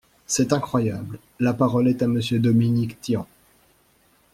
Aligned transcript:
C’est 0.25 0.51
incroyable! 0.51 1.19
La 1.39 1.53
parole 1.53 1.87
est 1.87 2.01
à 2.01 2.07
Monsieur 2.07 2.39
Dominique 2.39 2.99
Tian. 3.01 3.27